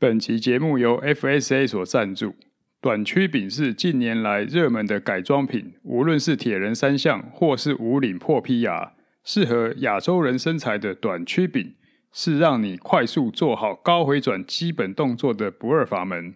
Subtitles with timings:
[0.00, 2.34] 本期节目由 FSA 所赞助。
[2.80, 8.92] 短曲柄是近年来热门的改装品，无论是铁人三项或是无领破 PR，
[9.22, 11.74] 适合亚洲人身材的短曲柄，
[12.14, 16.32] 是让你快速做好高回转基本动作的不二法门。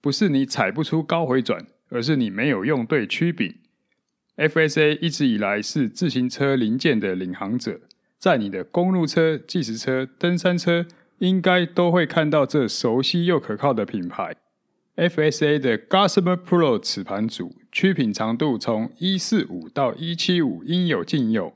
[0.00, 3.54] 不是你踩不出高回转，而是你没有用对曲柄。
[4.38, 7.82] FSA 一直以来是自行车零件的领航者，
[8.18, 10.86] 在你的公路车、计时车、登山车，
[11.18, 14.36] 应该都会看到这熟悉又可靠的品牌。
[14.96, 21.52] FSA 的 Gossamer Pro 齿盘组，曲柄长度从一四五到一七五应有尽有，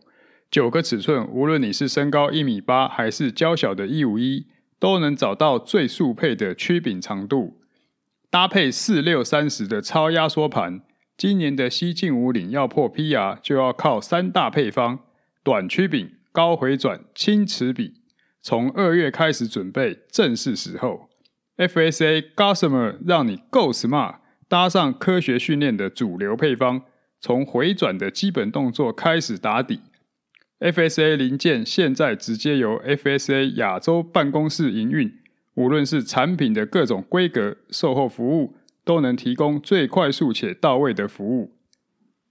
[0.51, 4.47] 九个尺寸，无论你是身高一米八还是娇小的一五一，
[4.81, 7.61] 都能找到最速配的曲柄长度。
[8.29, 10.81] 搭配四六三十的超压缩盘。
[11.17, 15.01] 今年的西进五岭要破 PR，就要靠三大配方：
[15.43, 17.98] 短曲柄、高回转、轻齿比。
[18.41, 21.09] 从二月开始准备，正是时候。
[21.57, 24.17] FSA Gossamer 让你够 Smart，
[24.49, 26.83] 搭上科学训练的主流配方，
[27.21, 29.81] 从回转的基本动作开始打底。
[30.61, 35.13] FSA 零件现在直接由 FSA 亚洲办公室营运，
[35.55, 38.55] 无论是产品的各种规格、售后服务。
[38.85, 41.53] 都能提供最快速且到位的服务。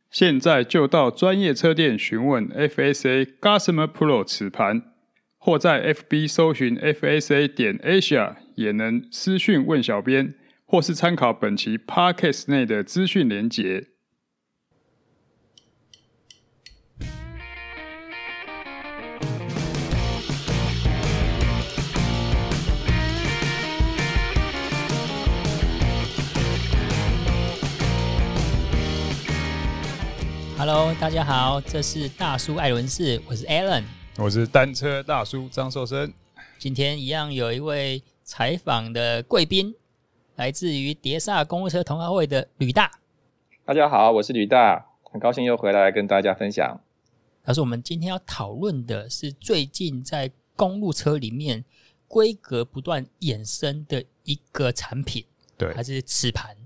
[0.10, 4.82] 现在就到专业车店询问 FSA Gossamer Pro 齿盘，
[5.40, 10.34] 或在 FB 搜寻 FSA 点 Asia，也能私讯问小编，
[10.66, 13.88] 或是参考本期 Podcast 内的资讯连结。
[30.58, 33.84] Hello，大家好，这是大叔爱轮事，我是 Alan，
[34.20, 36.12] 我是单车大叔张寿生。
[36.58, 39.76] 今天一样有一位采访的贵宾，
[40.36, 42.90] 来自于碟刹公路车同好会的吕大。
[43.64, 46.82] 大家好，我是吕大，很高兴又回来跟大家分享。
[47.44, 51.64] 但是我们今天要讨论的是最近在公路车里面
[52.08, 55.23] 规格不断衍生的一个产品，
[55.55, 56.58] 对，还是齿盘。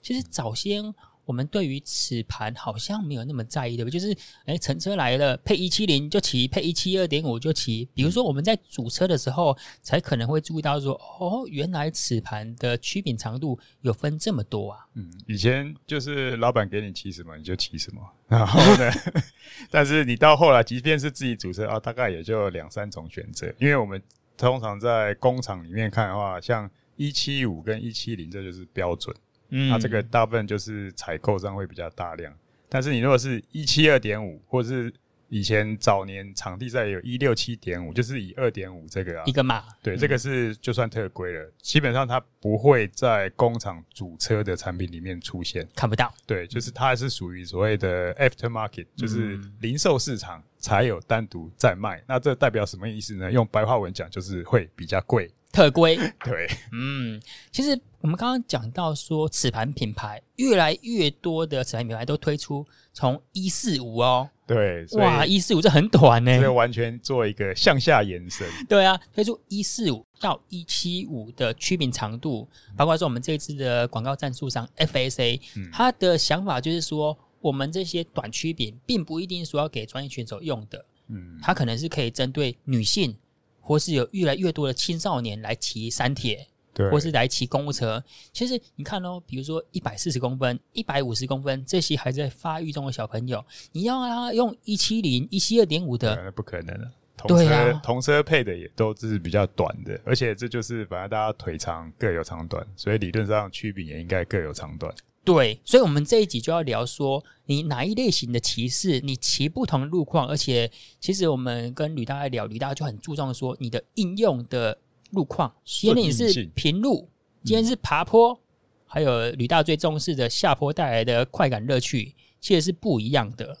[0.00, 0.94] 其实早先。
[1.24, 3.98] 我们对于齿盘好像没有那么在意，对不对？
[3.98, 7.88] 就是，哎，乘车来了，配一七零就骑，配一七二点五就骑。
[7.94, 14.86] 比如说我们在组车的时候，才可能会注意到说，哦，原来齿盘的曲柄长度有分这么多啊。
[14.94, 18.90] 嗯，以前就是老板给你骑什么你就骑什么，然后呢，
[19.70, 23.52] 但是你到后来，即便是自己组车啊，大概也就两三种选择。
[23.58, 24.02] 因为我们
[24.36, 29.14] 通常在工厂里面看的话，像一七五跟一七零，这就是标准。
[29.56, 32.34] 嗯，那这个大部分就是采购上会比较大量，
[32.68, 34.92] 但是你如果是一七二点五，或者是
[35.28, 46.12] 以前早年场地赛有一六七点五，就是以二点五这个啊，一个码，对，这个是就算特规了，基本上它不会在工厂主车的产品里面出现，看不到。
[46.26, 52.02] 对，就是它还是属于所谓的 aftermarket，就是零售市场才有单独在卖。
[52.08, 53.30] 那这代表什么意思呢？
[53.30, 55.30] 用白话文讲，就是会比较贵。
[55.54, 55.96] 特规。
[56.24, 57.20] 对，嗯，
[57.52, 68.44] 其实我们刚刚讲到说，齿盘品牌越来越多的齿盘品牌都推出从一四五哦，对，哇，一四五这很短呢，所以完全做一个向下延伸。
[68.68, 75.40] 对啊，推出一四五到一七五的曲柄长度，包括说我们这次的广告赞助商 FSA，
[75.72, 83.16] 他的想法就是说，我们这些短曲柄并不一定说要给专业选手用的，嗯，它可能是可以针对女性。
[83.64, 88.02] 或是有越来越多的青少年来骑山铁，对，或是来骑公务车。
[88.32, 93.42] 其实你看哦，比如说一百四十公分、一百五十公分这些还在发育中的小朋友，
[93.72, 96.92] 你要他用一七零、一七二点五的，那不可能了。
[97.16, 104.92] 同车、啊、同车配的也都是比较短的，而且这就是反正大家腿长各有长短，所以理论上曲柄也应该各有长短。
[105.24, 110.70] 对，所以，我们这一集就要聊说，你哪一类型的骑士，你骑不同的路况，而且，
[111.00, 114.76] 其实我们跟吕大在聊，吕大就很注重说你的应用的
[115.12, 115.50] 路况。
[115.64, 117.08] 今天你是平路，
[117.42, 118.38] 今天是爬坡，嗯、
[118.84, 123.56] 还有吕大最重视的下坡带来的快感乐趣，其实是不一样的。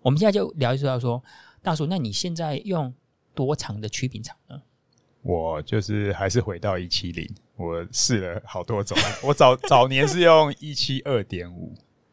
[0.00, 1.22] 我们现在就聊一说，说
[1.60, 2.92] 大叔，那你现在用
[3.34, 4.62] 多长的曲柄长呢？
[5.22, 8.98] 我就是还是回到一七零，我试了好多种。
[9.22, 11.72] 我早早年是用一七二点五，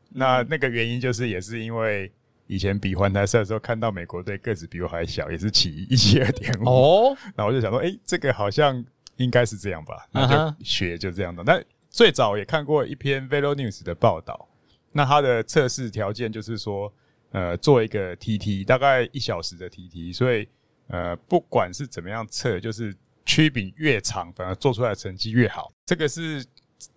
[0.09, 2.11] 那那个原因就是也是因为
[2.45, 8.85] 以前比环台赛的时候，看到美国队个子比我还小，也是骑一七二点五然后我就想说，哎、欸，这个好像
[9.17, 11.43] 应该是这样吧，那就学就这样的。
[11.43, 11.59] 那
[11.89, 14.47] 最早也看过一篇 Velo News 的报道，
[14.91, 16.93] 那它的测试条件就是说，
[17.31, 20.47] 呃，做一个 TT，大概一小时的 TT，所以。
[20.89, 22.93] 呃，不管是怎么样测，就是
[23.25, 25.71] 曲柄越长，反而做出来的成绩越好。
[25.85, 26.45] 这个是。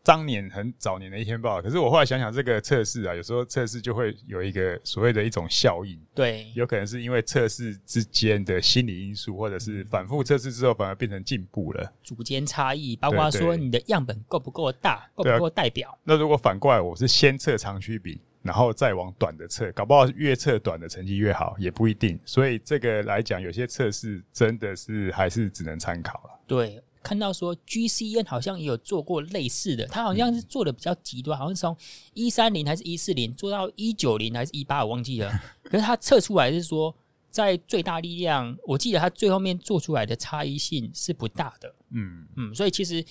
[0.04, 15.90] 当年很早年的一篇报道，可是我后来想想，这个测试啊，有时候测试就会有一个所谓的一种效应，对，有可能是因为测试之间的心理因素，或者是反复测试之后反而变成进步了，组间差异，包括说你的样本够不够大，够不够代表。
[15.90, 22.18] 啊、那如果反过来，我是先测长曲柄，然后再往短的测，搞不好越测短的成绩越好，也不一定。
[22.24, 26.40] 所以这个来讲，有些测试真的是还是只能参考了。
[26.46, 26.82] 对。
[27.04, 31.76] 看到说 GCN 好像也有做过类似的，它好像是做的比较极端，好像是从
[32.14, 35.28] 一三零还是一四零做到一九零还是一八，我忘记了。
[35.68, 36.94] 可是它测出来是说，
[37.28, 41.74] 在最大力量，我记得它最后面做出来的差异性是不大的。
[41.90, 43.04] 嗯嗯，所以其实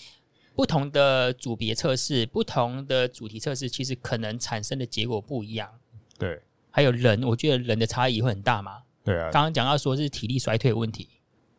[0.55, 5.69] 不同的组别测试，不同的主题测试，其实可能产生的结果不一样。
[6.17, 8.83] 对，还有人，我觉得人的差异会很大嘛。
[9.03, 11.07] 对啊，刚刚讲到说是体力衰退的问题。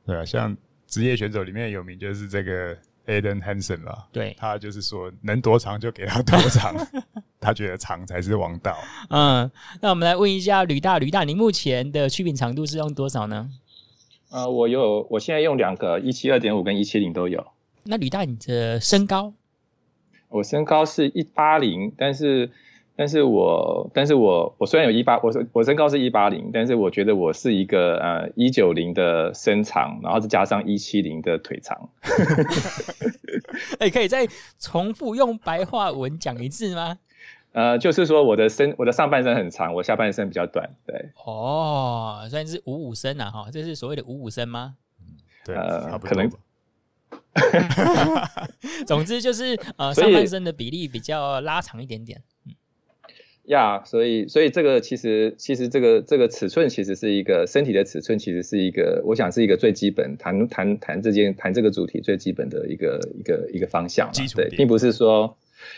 [0.06, 0.56] 对啊，像。
[0.89, 4.06] 职业选手里面有名就是这个 Aden Hansen 吧？
[4.12, 6.77] 对，他就是说能多长就给他多长，
[7.41, 8.77] 他觉得长才是王道。
[9.09, 9.50] 嗯，
[9.81, 13.49] 那我们来问一下吕大，吕大，你目前的曲柄长度是用多少呢？
[14.29, 17.43] 呃，我有，我现在用两个一七二点五跟一七零都有。
[17.84, 19.32] 那吕大，你的身高？
[20.29, 22.50] 我身高是一八零，但是。
[22.94, 31.88] 但是我，但是我，我虽然有一八，我我身高是一八零，但是我觉得我是一个呃一九零的身长，然后再加上一七零的腿长。
[33.81, 34.28] 哎、欸，可以再
[34.58, 36.99] 重复用白话文讲一次吗？
[37.52, 40.69] 呃，就是说我的身，我的上半身很长，我下半身比较短。
[40.87, 44.76] 对，哦，算是五五身啊，哈，这是所谓的五五身吗？
[45.46, 46.31] 对，呃，可能。
[48.87, 52.23] 总之就是呃，上半身的比例比较拉长一点点。
[53.44, 65.37] 呀，yeah, 所以所以这个其实其实这个这个尺寸其实是一个身体的尺寸，其实是一个我想是一个最基本谈谈谈这件谈这个主题最基本的一个一个一个方向，对，并不是说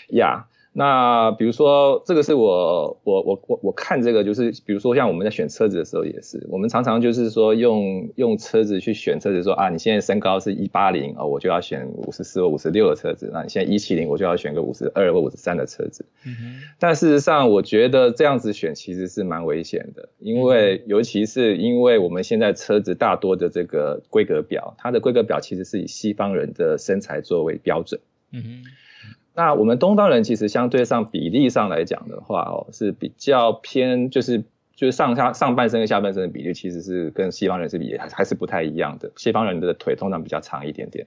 [0.09, 0.47] 呀。
[0.77, 16.05] 那比如说，这个是我我我我我看这个就是，比如说像我们在选车子的时候也是，我们常常就是说用用车子去选车子说，说啊，你现在身高是一八零啊，我就要选五十四或五十六的车子，那你现在一七零，我就要选个五十二或五十三的车子。
[16.27, 16.61] 嗯。
[16.81, 28.01] 但事实上，我觉得这样子选其实是蛮危险的，因为尤其是因为我们现在车子大多的这个规格表，它的规格表其实是以西方人的身材作为标准。
[28.33, 28.65] 嗯哼。
[29.35, 34.45] 那我们东方人其实相对上比例上来讲的话，哦，是比较偏，就是
[34.77, 39.11] 就是上下上半身跟下半身的比例，其实是跟西方人是比还还是不太一样的。
[39.17, 41.07] 西方人的腿通常比较长一点点。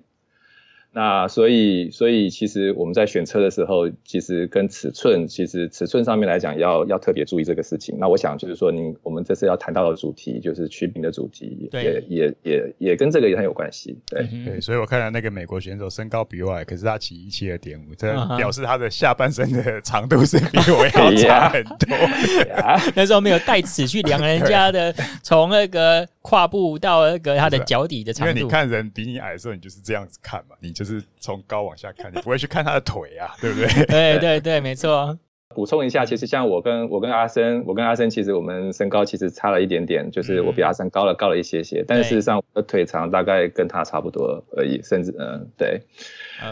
[0.98, 7.96] 那所以，所以其实我们在选车的时候，其实跟尺寸，其实尺寸上面来讲，要要特别注意这个事情。
[8.00, 13.96] 那我想就是说，您我们这次要谈到的主题就是曲柄的主题，也也也也跟这个也很有关系。
[14.08, 21.96] 对、嗯、对，所以我看到那个美国选手身高比我矮，可是他骑一七二点五，这表示他的下半身的长度是比我要 长很多。
[22.96, 24.92] 那时候没有带尺去量人家的，
[25.22, 28.32] 从那个胯部到那个他的脚底的长度。
[28.32, 30.87] 因为你看人比你矮的时候，你就是这样子看嘛，你就是
[31.20, 33.68] 从高往下看，你不会去看他的腿啊，对不对？
[33.88, 35.18] 对对对，没错。
[35.56, 45.82] 补充一下，其实像我跟我跟阿森，我跟阿森其实我们身高其实差了一点点，就是我比阿森高了高了一些些，但事实上我的腿长大概跟他差不多而已，甚至嗯，对。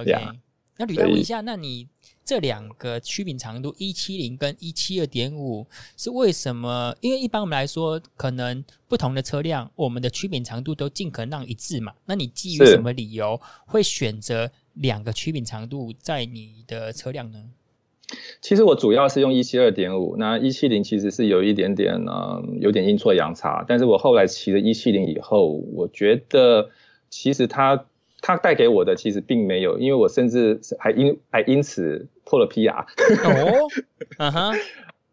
[0.01, 0.15] OK，
[0.77, 1.87] 那吕大问一下，那你？
[2.25, 6.95] 这两个曲柄长度一七零跟一七二点五是为什么？
[6.99, 11.93] 因为一般我们来说，可能不同的车辆，我们的曲柄长度都尽可能让一致嘛。
[12.07, 17.43] 那你基于什么理由会选择两个曲柄长度在你的车辆呢？
[18.41, 23.63] 其实我主要是用一七二点五，那一七零其实是有一点点嗯，有点阴错阳差。
[23.67, 26.71] 但是我后来骑了一七零以后，我觉得
[27.11, 27.85] 其实它
[28.19, 32.07] 它带给我的其实并没有，因为我甚至还因还因此。
[32.25, 32.81] 破了 PR
[33.23, 33.69] 哦，
[34.17, 34.53] 嗯哼，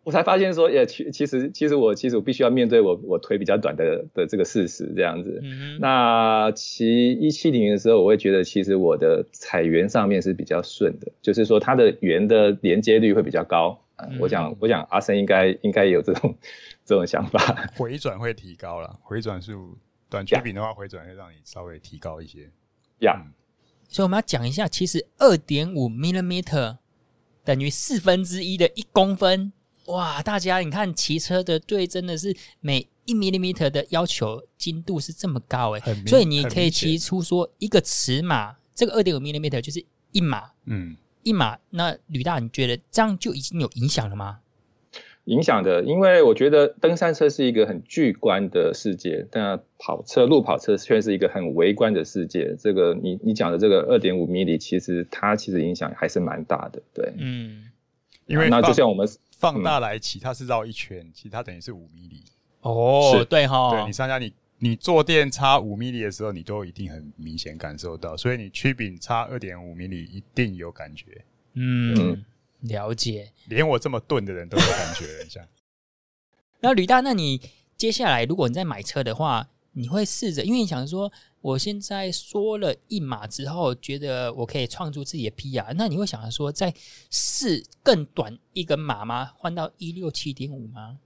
[0.02, 5.38] 我才发现说，也其其实其实我其实我必须要面对我我腿比较短的的这个事实这样子。
[5.44, 13.78] 嗯，那骑一七零的时候，我会觉得其实我的踩圆上面是比较顺的，就是说它的圆的连接率会比较高。
[13.96, 16.36] 嗯、我想我想阿森应该应该也有这种
[16.84, 19.78] 这种想法，回转会提高了，回转数
[20.10, 22.50] 短曲柄的话，回转会让你稍微提高一些。
[23.00, 23.30] 呀、嗯，
[23.86, 26.78] 所以我们要讲一下，其实二点五 millimeter。
[27.44, 29.52] 等于四分之一的一公分，
[29.86, 30.22] 哇！
[30.22, 41.58] 大家你看骑车的对，真的是每一 millimeter 的要求精度是这么高诶，明所以你可以提出说一个尺码，这个二点五 millimeter 就是一码，嗯，一码。
[41.70, 44.38] 那吕大，你觉得这样就已经有影响了吗？
[45.26, 52.56] 影响的，因为我觉得登山车是一个很巨观的世界，但跑车、路跑车却是一个很微观的世界。
[52.58, 57.70] 这个你你讲的这个二点五米里，其实它其实影响还是蛮大的，对，嗯，
[58.26, 62.24] 因为那就像我们放大来骑，它是绕一圈，其实它等于是五米里。
[62.62, 71.24] 哦，是对哈，对你上下你你坐垫差五米里的时候，你都一定很明显感受到，所以你曲柄差二点五米里一定有感觉，
[71.54, 71.94] 嗯。
[71.94, 72.24] 嗯
[72.62, 75.46] 了解，连我这么钝的人都有感觉一下。
[76.60, 77.40] 那吕大，那你
[77.76, 86.72] 接下来如果你在买车的话，你会试着，因为你想说，我现在缩了一码之后，觉得我可以创出自己的 PR，那你会想说，再
[87.10, 89.32] 试更短一个码吗？
[89.36, 90.98] 换到一六七点五吗？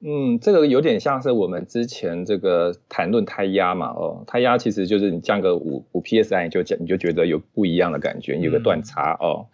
[0.00, 9.46] 嗯，这个有点像是我们之前这个谈论胎压嘛，哦，胎压其实就是你降个五五 PSI，你就讲你就觉得有不一样的感觉，有个断差、嗯、哦。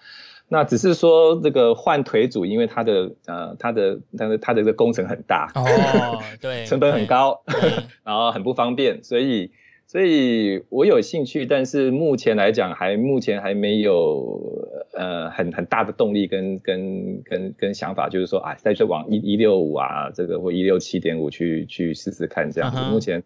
[0.48, 7.42] 那只是说这个换腿组，因为它的呃它的它的它的这个工程很大哦， 对，成本很高，
[8.04, 9.50] 然后很不方便，所以
[9.86, 14.40] 所以我有兴趣，但是目前来讲还目前还没有
[14.94, 22.90] 呃很很大的动力跟跟跟跟想法，就是说啊再去往一一六五啊这个或一六七点五去去试试看这样子，uh huh.
[22.90, 23.24] 目前。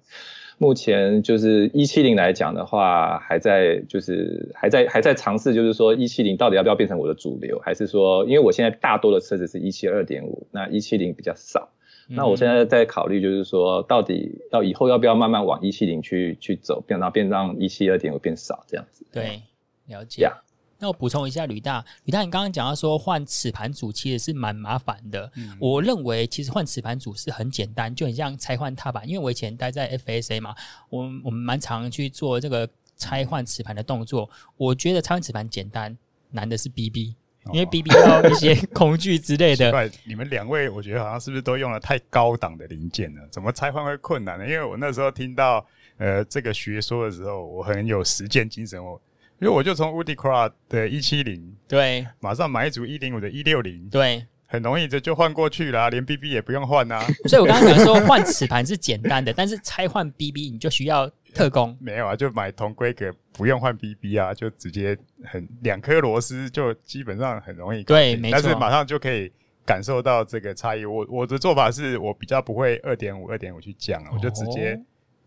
[0.62, 11.70] 目前就是一七零来讲的话，还在就是还在还在尝试，就是说一七零到底要不要变成我的主流，还是说，因为我现在大多的车子是一七二点五，那一七零比较少，
[12.08, 19.06] 那我现在在考虑，就是说到底要以后要不要慢慢往一七零去去走，变到变让一七二点五变少这样子。
[19.10, 19.40] 对，
[19.86, 20.26] 了解。
[20.26, 20.49] Yeah.
[20.80, 25.30] 那我补充一下，吕大，吕大，你刚刚讲到说换齿盘组其实是蛮麻烦的。
[25.36, 29.06] 嗯、我认为其实换齿盘组是很简单，就很像拆换踏板。
[29.06, 30.54] 因为我以前待在 FSA 嘛，
[30.88, 34.28] 我我们蛮常去做这个拆换齿盘的动作。
[34.56, 35.94] 我觉得拆换齿盘简单，
[36.30, 37.14] 难的是 BB，
[37.52, 39.70] 因为 BB 要一些 工具之类的。
[39.70, 43.28] 怪你们两位，我觉得好像是不是都用了太高档的零件了？
[43.30, 44.46] 怎么拆换会困难呢？
[44.46, 45.66] 因为我那时候听到
[45.98, 48.98] 呃这个学说的时候，我很有实践精神哦。
[49.40, 57.02] 因为我就从 Woody Crowd 的一七零，对，马上买一组一零五的一六零，对，很容易就就换过去啦，连 BB 也不用换啊。
[57.26, 61.74] 所以我刚刚讲说换齿盘是简单的，但是拆换 BB 你就需要特工。
[61.80, 64.94] 没有啊，就买同规格不用换 BB 啊，就直接
[65.24, 67.82] 很两颗螺丝就基本上很容易。
[67.84, 68.38] 对，没错。
[68.38, 69.32] 但是马上就可以
[69.64, 70.84] 感受到这个差异。
[70.84, 74.78] 我我的做法是我比较不会二点五二点五去降啊，我就直接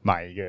[0.04, 0.44] 买一个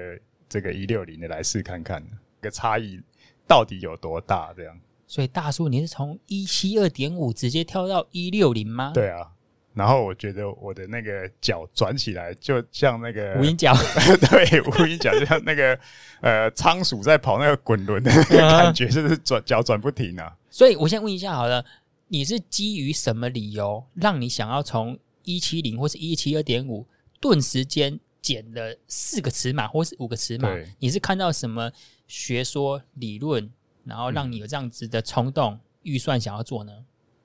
[0.50, 2.02] 这个一六零的来试看看，
[2.42, 3.00] 这个差异。
[3.46, 4.52] 到底有多大？
[4.56, 8.92] 这样，所以大叔，你是从一七二点五直接跳到一六零吗？
[8.94, 9.30] 对啊，
[9.74, 13.74] 然后我觉得我的那个脚转起来，就像那个无影脚，
[14.30, 15.78] 对，无影脚就像那个
[16.20, 20.34] 呃仓鼠在跑那个滚轮的那个感觉，就是转脚转不停啊。
[20.48, 21.64] 所以我先问一下好了，
[22.08, 26.86] 你是基于什么理由让你想要从一七零或是一七二点五
[27.20, 30.48] 顿时间减了四个尺码或是五个尺码？
[30.78, 31.70] 你是看到什么？
[32.06, 33.50] 学说理论，
[33.84, 36.73] 然后让你有这样子的冲动、预、嗯、算想要做呢？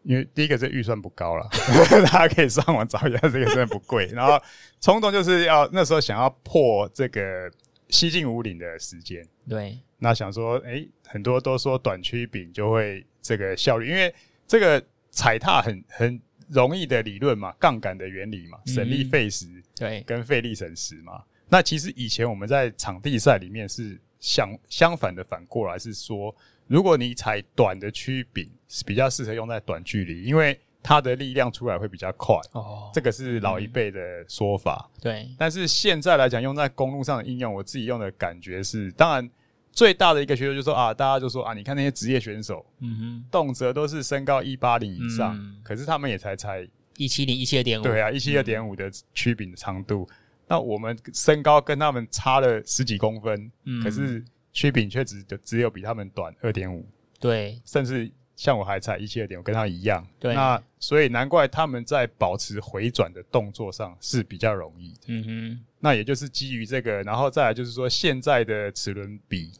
[0.03, 1.47] 因为第一个是预算不高了，
[2.09, 4.05] 大家可以上网找一下，这个真的不贵。
[4.07, 4.41] 然后
[4.79, 7.51] 冲动就是要那时候想要破这个
[7.89, 9.21] 西进五岭的时间。
[9.47, 14.13] 对，那想说，哎、欸，很多都说短曲柄就会这个效率，因为
[14.47, 14.81] 这个
[15.11, 21.21] 踩踏很很容易的理论嘛，杠杆的原理嘛，省力费时，对，跟费力省时嘛。
[21.49, 23.99] 那其实以前我们在场地赛里面是。
[24.19, 26.35] 相相反的，反过来是说，
[26.67, 32.35] 如果你踩短的曲柄，是比较适合用在短距离，因为它的力量出来会比较快。
[32.51, 34.89] 哦，这个是老一辈的说法。
[34.95, 39.29] 嗯、对，但是现在来讲，用在公路上的应用，我自己用的感觉是，当然
[39.71, 50.07] 最大的一个学说就是说啊，大家就说啊，你看那些职业选手，嗯哼，动辄都是身高一八零以上，嗯、可是他们也才才一七零、一七二点五，对啊，一七二点五的曲柄的长度。
[50.09, 50.15] 嗯
[50.49, 56.83] 那我们身高跟他们差了十几公分，嗯，可是曲柄却只只有比他们短二点五，
[57.19, 60.33] 对，甚至像我还才一七二点我，跟他一样，对。
[60.33, 65.65] 那所以难怪他们在保持回转的动作上是比较容易的，嗯哼。
[65.79, 69.51] 那也就是基于这个，然后再来就是说现在的齿轮比，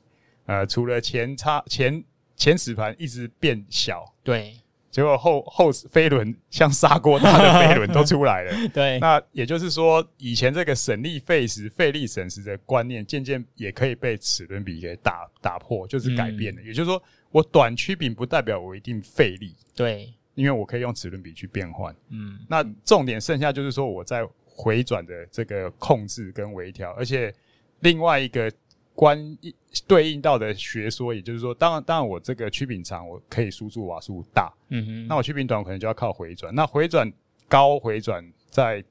[0.48, 2.04] 呃，除了前叉前
[2.36, 4.56] 前齿盘一直变小，对。
[4.92, 9.00] 结果后后飞轮像砂锅大的飞轮都出来了， 对。
[9.00, 16.62] 那也就是说，以前这个省力费时、费力省时的观念，渐渐也可以被齿轮比给打打破，就是改变了。
[16.62, 21.96] 嗯、也就是说，我短曲柄不代表我一定费力，对，因为我可以用齿轮比去变换。
[22.10, 27.34] 嗯，那重点剩下就是说我在回转的这个控制跟微调，而且
[27.82, 28.52] 另外一个。
[29.00, 29.56] 关一
[29.88, 36.54] 对应到的学说，也就是说，当然，当然，我这个曲柄长，我可以输出瓦数大，嗯哼，那我曲柄短，我可能就要靠回转。
[36.54, 37.10] 那回转
[37.48, 38.84] 高回转在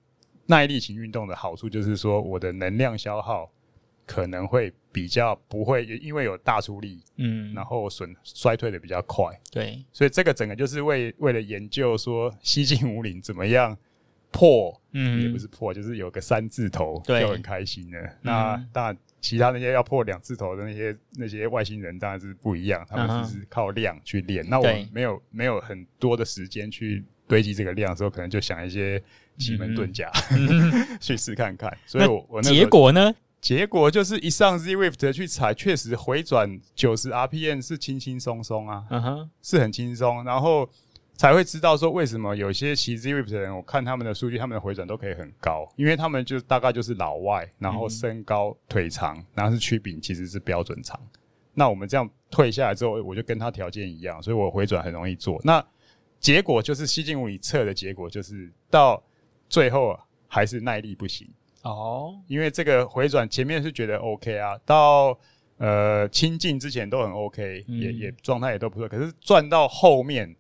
[0.47, 3.51] 耐力型运动的好处就是说，我的能量消耗
[4.07, 13.77] 可能会比较不会，因为有大出力，嗯，然后损衰退的比较快，对，所以这个整个就是为为了研究说西进武岭怎么样
[14.31, 18.11] 破，嗯，也不是破，就是有个三字头就很开心了。
[18.23, 24.45] 那当然，其他那些要破两字头的那些那些外星人当然是不一样，他们只是靠量去练。
[24.49, 29.03] 那我没有没有很多的时间去堆积这个量的时候，可能就想一些。
[29.39, 31.73] 奇门遁甲，嗯、 去试看看。
[31.87, 33.15] 所以我，我结果呢？
[33.41, 40.25] 结果就是一上 Zwift 去踩，确实回转九十 RPM 是轻轻松松啊，嗯哼，是很轻松。
[40.25, 40.69] 然后
[41.19, 50.99] 才会知道说，为什么有些骑 Zwift 的人，我看他们的数据，他们的回转都可以很高，因为他们就大概就是老外，然后身高、腿长，然后是曲柄其实是标准长。
[51.53, 55.39] 那我们这样退下来之后，我就跟他条件一样，所以我回转很容易做。
[55.45, 55.63] 那
[56.19, 59.03] 结果就是西进武岭测的结果就是到。
[59.51, 61.27] 最后啊，还是耐力不行
[61.63, 65.19] 哦，因为这个回转前面是觉得 OK 啊，到
[65.57, 70.37] 呃亲近之前都很 OK，嗯、也也状态也都不错，可是转到后面，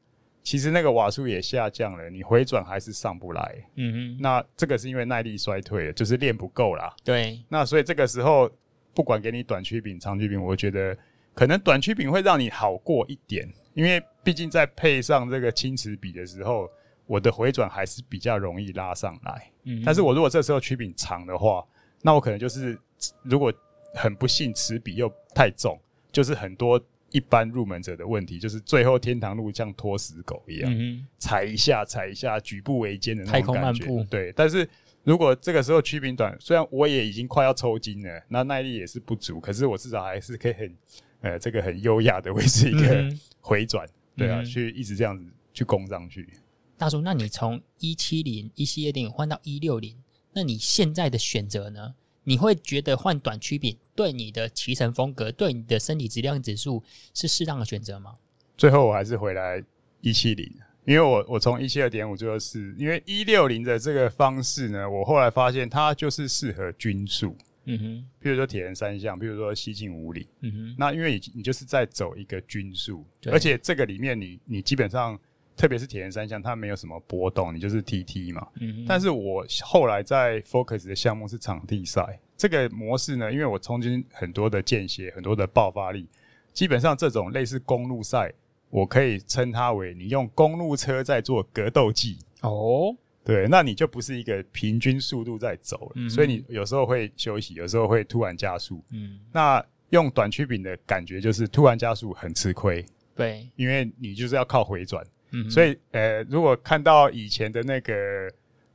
[0.48, 3.54] 其实那个瓦数也下降了，你回转还是上不来。
[3.76, 6.90] 嗯哼，那这个是因为耐力衰退了，就是练不够啦。
[7.04, 8.50] 对，那所以这个时候
[8.94, 10.96] 不管给你短曲柄、长曲柄，我觉得
[11.34, 16.66] 可能短曲柄会让你好过一点，因为毕竟在配上这个轻齿比的时候。
[17.04, 21.64] 我的回转还是比较容易拉上来，嗯，但是我如果这时候曲柄长的话，
[22.02, 22.78] 那我可能就是
[23.22, 23.50] 如果
[23.94, 25.80] 很不幸齿比又太重，
[26.12, 26.78] 就是很多
[27.10, 34.32] 一般入门者的问题，就是最后天堂路像拖死狗一样，嗯，踩一下踩一下举步维艰的那种感觉，对。
[34.32, 34.68] 但是
[35.04, 40.76] 如果这个时候曲柄短，虽然我也已经快要抽筋了，那耐力也是不足，可是我至少还是可以很
[41.22, 43.08] 呃这个很优雅的维持一个
[43.40, 45.24] 回转，嗯，对啊，去一直这样子
[45.54, 46.28] 去攻上去。
[46.76, 49.96] 大叔，那你从一七零一系列电影换到一六零，
[50.34, 51.94] 那你现在的选择呢？
[52.28, 58.14] 你会觉得换短曲柄对你的骑乘风格、对你的身体质量指数是适当的选择吗？
[58.54, 59.64] 最后我还是回来
[60.02, 60.46] 一七零，
[60.84, 75.18] 因为我我从一七二点五最后是因为一六零的这个方式呢，我后来发现它就是适合均速，嗯哼，比如说铁人三项，比如说西进五里，嗯哼，那因为你你就是在走一个均速，而且这个里面你你基本上。
[75.58, 78.46] 特别是铁人三项，它没有什么波动，你就是 TT 嘛。
[78.60, 78.84] 嗯。
[78.86, 86.06] 但是我后来在 Focus 的项目是场地赛，这个模式呢，因为我冲进很多的间歇，很多的爆发力，
[86.52, 88.32] 基本上这种类似公路赛，
[88.70, 92.18] 我可以称它为你用公路车在做格斗技。
[92.42, 92.96] 哦。
[93.24, 98.82] 对，那你就不是一个平均速度在走了，嗯，所以你有时候会休息，有时候会突然加速。
[98.90, 99.18] 嗯。
[99.32, 102.82] 那用短曲柄的感觉就是突然加速很吃亏。
[103.14, 103.46] 对。
[103.56, 105.04] 因为你就是要靠回转。
[105.30, 107.92] 嗯，所以呃，如果看到以前的那个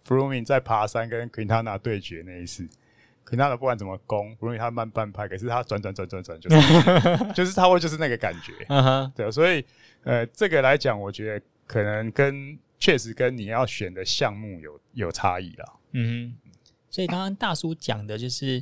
[0.07, 2.67] Froome 在爬山跟 Quintana 对决那一次
[3.27, 9.63] ，Quintana 不管怎么攻，Froome 他慢半拍，可是他转转转转转就是 就是差不多就是那个感觉， 嗯哼，对，所以
[10.03, 15.73] 呃，这个来讲，我觉得可能跟确实跟你要选的项目有有差异啦。
[15.91, 16.51] 嗯哼，
[16.89, 18.61] 所以刚刚大叔讲的就是。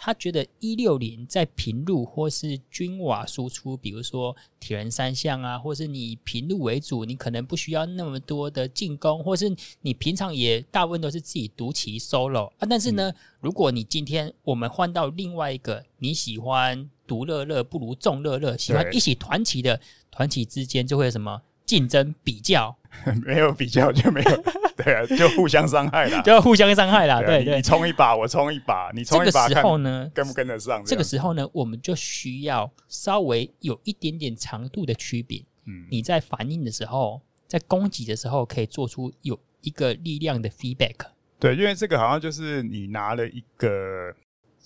[0.00, 12.66] 他觉得一六零在平路或是均瓦输出，比如说铁人三项啊，或是你平路为主，你可能不需要那么多的进攻，或是你平常也大部分都是自己独骑 solo 啊。
[12.70, 19.80] 但是呢，嗯、如果你今天我们换到另外一个你喜欢独乐乐不如众乐乐，喜欢一起团骑的
[20.12, 22.74] 团骑之间就会有什么竞争比较？
[23.24, 24.44] 没有比较就没有。
[24.78, 27.20] 对啊，就互相伤害啦， 就要互相伤害啦。
[27.20, 30.82] 对，你冲一把，我冲一把，你冲一把，这个时候呢，跟不跟得上？
[30.84, 35.44] 这个时候呢，我们就需要稍微有一点点长度的区别。
[35.66, 40.96] 嗯，你在反应的时候，在攻击的时候，可以做出有一个力量的 feedback。
[41.38, 44.14] 对，因为这个好像就是你拿了一个，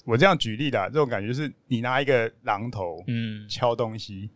[0.05, 4.31] 我这样举例的，这种感觉是你拿一个榔头，嗯，敲东西。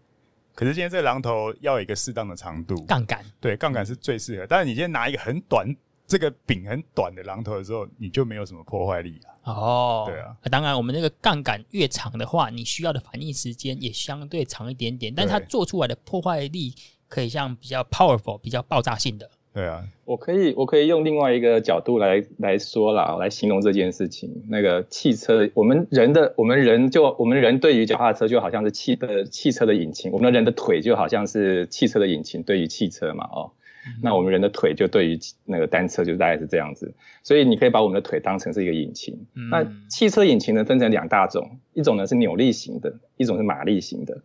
[0.57, 4.47] 可是今天这个榔头要有一个适当的长度，杠杆对，杠杆是最适合。
[4.49, 5.69] 但是你今天拿一个很短，
[6.07, 9.53] 这个柄很短的榔头的时候，你就没有什么破坏力啊。
[9.53, 10.35] 哦，对啊。
[10.51, 16.75] 当然，我们那个杠杆越长的话，你需要的反应时间也相对长一点点，但是它做出来的破坏力
[17.07, 19.31] 可以像比较 powerful、比较爆炸性的。
[19.57, 24.45] 对啊，我可以，我可以用另外一个角度来来说啦，来形容这件事情。
[24.51, 33.53] 那个汽车，我们人的，我们人就我们人对于脚踏车就好像是汽的汽车的引擎，我们的人的腿就好像是汽车的引擎对于汽车嘛，哦，
[33.87, 36.93] 嗯、那我们人的腿就对于那个单车就大概是这样子。
[37.23, 39.27] 所以你可以把我们的腿当成是一个引擎。
[39.35, 44.21] 嗯、那汽车引擎呢，分成两大种，一种呢是扭力型的，一种是马力型的。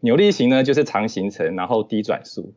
[0.00, 2.52] 扭力型呢就是长行程，然后低转速。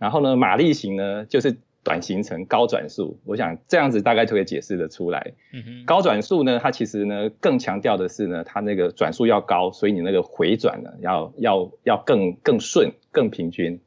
[0.00, 5.32] 然后呢，马力型呢，就是短行程高转速，我想这样子大概就可以解释的出来。
[5.52, 13.80] 嗯，高转速呢，它其实呢更强调的是呢，它那个转速要高，所以你那个回转呢要要要更更顺、更平均。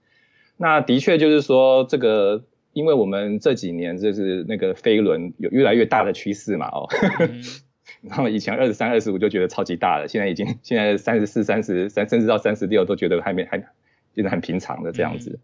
[0.56, 6.88] 那的确就是说，这个因为我们这几年就是那个飞轮有越来越大的趋势嘛，哦，
[8.02, 13.63] 然后以前二十三、二十五就觉得超级大了，现在已经现在三十四、三十三，甚至到三十六都觉得还没还
[14.13, 15.32] 变得很平常的这样子。
[15.32, 15.39] 嗯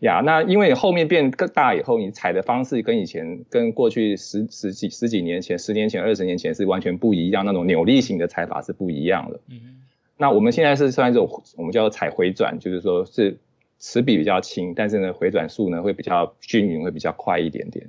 [0.00, 9.40] 呀，那因为后面变更大以后，你踩的方式跟以前、跟过去十十几十几年前、十年前、二十年前是完全不一样，那种扭力型的踩法是不一样的。
[9.48, 9.82] 嗯，
[10.16, 13.38] 那我们现在是算一种我们叫做踩回转，就是说是
[13.78, 17.86] 齿比比较轻，但是呢回转数呢会比较均匀，会比较快一点点。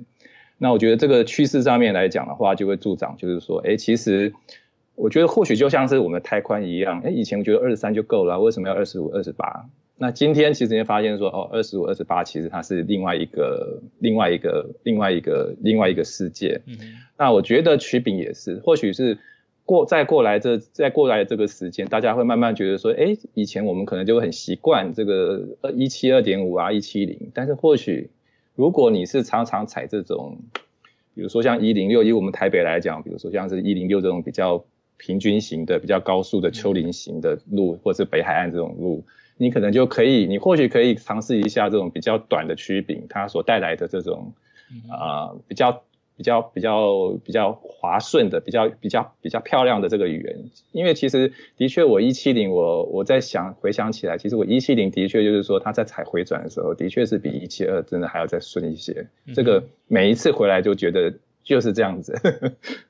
[0.58, 4.32] 那我觉得这个趋势上面来讲的话，就会助长，就是说，哎，其实
[4.94, 9.66] 我觉得或许就像是我们的胎宽一样，哎，以前我觉得二十三就够了，为什么要二十五、二十八？
[9.98, 16.60] 那今天其实你发现说，哦，二十五、二十八，其实它是另外一个、另外一个、另外一个、另外一个世界。
[16.66, 16.76] 嗯。
[17.16, 19.16] 那我觉得曲柄也是，或许是
[19.64, 27.30] 过再过来这再过来这个时间，大家会慢慢觉得说，哎，以前我们可能就会很习惯这个二一七二点五啊，一七零。
[27.32, 28.10] 但是或许
[28.54, 30.36] 如果你是常常踩这种，
[31.14, 34.62] 比如说像一零六，以我们台北来讲，比如说像是一零六这种比较
[34.98, 39.02] 平均型的、比较高速的丘陵型的路，或者是北海岸这种路。
[39.36, 44.32] 你可能就可以，你或许可以尝试一下这种比较短的曲柄，它所带来的这种
[44.88, 45.82] 啊、呃、比较
[46.16, 50.50] 比较比较比较滑顺的、比较比较比较漂亮的这个语言。
[50.72, 59.06] 因为其实的确，我一七零，我我在想回想起来，其实我一七零的确就是说，它在踩回转的时候，的确是比一七二真的还要再顺一些。
[59.34, 61.12] 这个每一次回来就觉得
[61.44, 62.18] 就是这样子，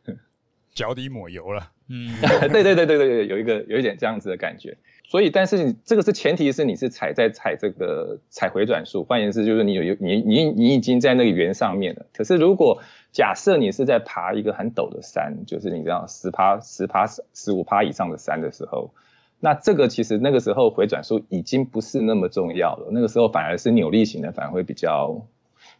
[0.72, 1.72] 脚底抹油了。
[1.88, 2.14] 嗯，
[2.52, 4.76] 对对对对对，有一个有一点这样子的感觉。
[5.08, 12.06] 所以，但是你这个是前提是你是踩在踩这个踩回转数，换言之就是你有你你你已经在那个圆上面了。
[12.12, 18.90] 可是如果假设你是在爬一个很陡的山，就是你知道十趴十趴十五趴以上的山的时候，
[19.38, 22.88] 那这个其实那个时候回转数已经不是那么重要了。
[22.90, 25.24] 那个时候反而是扭力型的反而会比较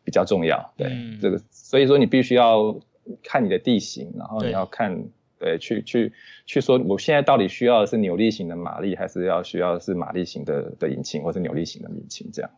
[0.05, 0.73] 比较重要。
[0.77, 2.77] 对，嗯、这个所以说你必须要
[3.25, 5.09] 看你的地形，然后你要看。
[5.47, 6.13] 对，去去
[6.45, 12.29] 去说，我现在到底需要的是扭力型的马力，还是要需要的是马力型的的引擎，或是扭力型的引擎？
[12.33, 12.51] 这样。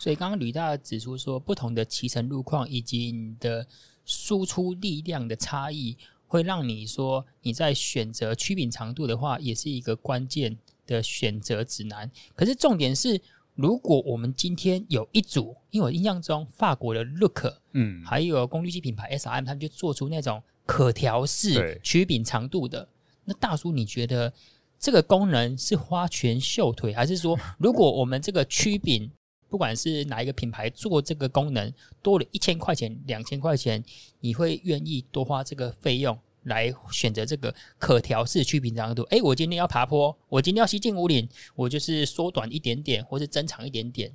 [0.00, 3.66] 所以刚刚吕大指出说，不同的骑乘路况以及你的
[4.04, 5.96] 输出力量的差异，
[6.28, 12.08] 会让你说你在选择曲柄长度的话，也是一个关键的选择指南。
[12.36, 13.20] 可是重点是，
[13.56, 20.40] 如果我们今天有一组，因为我印象中法国的 Look，嗯，还有功率机品牌 SRM，他们就做出那种。
[20.66, 22.88] 可调式曲柄长度的，
[23.24, 24.32] 那大叔，你觉得
[24.80, 29.08] 这个功能是花拳绣腿，还是说，如果我们这个曲柄，
[29.48, 33.80] 不管是哪一个品牌做这个功能，多了一千块钱、两千块钱，
[34.18, 39.02] 你会愿意多花这个费用来选择这个可调式曲柄长度？
[39.10, 44.10] 哎，我今天要爬坡，我今天要西进五岭，我就是缩短一点点，或是增长一点点，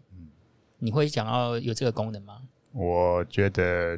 [0.79, 2.41] 你会想要有这个功能吗？
[2.73, 3.97] 我觉得。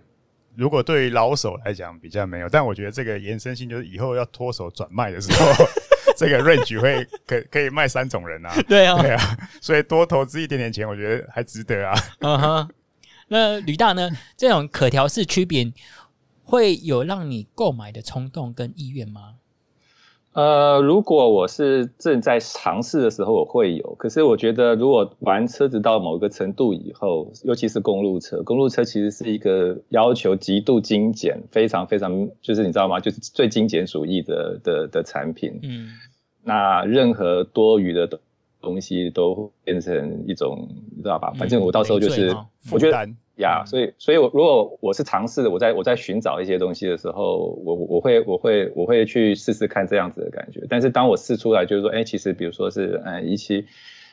[0.55, 5.65] 如果对于老手来讲比较没有，但我觉得这个延伸性就是以后要脱手转卖的时候，
[6.15, 8.53] 这个 range 会可可以卖三种人啊。
[8.69, 11.99] 对啊，对啊，所以多投资一点点钱，我觉得还值得啊。
[12.19, 12.69] 嗯哼，
[13.29, 14.07] 那吕大呢？
[14.37, 15.73] 这种可调式曲柄
[16.43, 19.35] 会有让你购买的冲动跟意愿吗？
[20.33, 23.93] 呃，如果我是正在尝试的时候，我会有。
[23.99, 32.99] 可是我觉得，如果玩车子到某个程度以后，尤其是公路车，公路车其实是一个要求极度精简、非常非常，就是你知道吗？
[32.99, 35.59] 就是最精简主义的的的产品。
[35.61, 35.89] 嗯。
[36.43, 38.19] 那任何多余的
[38.59, 41.31] 东西都变成一种，你知道吧？
[41.37, 43.07] 反正我到时候就是，嗯、我觉得。
[43.37, 50.65] 呀、yeah, 嗯，所以，所以我如果我是尝试的，我在我在寻找一些东西的时候，我我会我会我会去试试看这样子的感觉。
[50.69, 53.65] 但是当我试出来，就是说，哎，其实比如说是嗯一七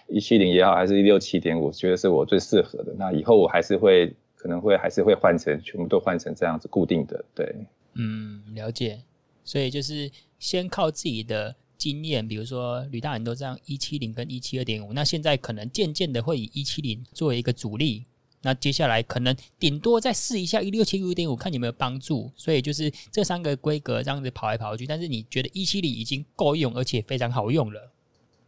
[0.09, 2.95] 一七零也好，还是一六七点五，我觉得是我最适合的。
[2.99, 7.55] 那以后我还是会可能会还是会换成全部都换成这样子固定的，对。
[7.95, 9.01] 嗯，了解。
[9.45, 18.07] 所以就是先靠自己的经验，比如说吕大人都这样一七零跟一七二点五，那现在可能渐渐的会以一七零作为一个主力。
[18.43, 22.31] 那接下来可能顶多再试一下一六七五点五，看有没有帮助。
[22.37, 24.87] 所以就是这三个规格这样子跑来跑去。
[24.87, 27.93] 但是你觉得一七零已经够用，而且非常好用了？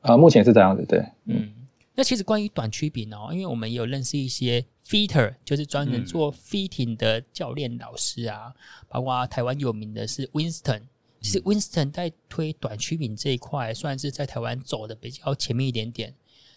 [0.00, 1.04] 啊，目前是这样子，对。
[1.26, 1.52] 嗯，
[1.94, 10.82] 那其实关于短曲柄哦，因为我们也有认识一些 fitter，就是专门做 fitting 的教练老师啊，嗯、包括台湾有名的是 Winston。
[11.20, 16.12] 其实 Winston 在推短曲柄这一块，算是在台湾走的比较前面一点点。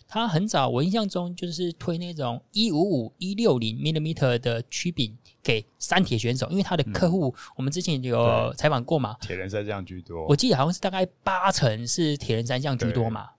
[0.07, 13.29] 它很早，我印象中就是推那种一五五一六零 millimeter 的曲柄给三铁选手，因为他的客户、嗯、我们之前有采访过嘛，铁人三项居多，我记得好像是大概八成是铁人三项居多嘛。